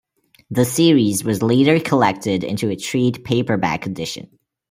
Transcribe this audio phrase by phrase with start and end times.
[0.49, 4.39] The series was later collected into a trade paperback edition.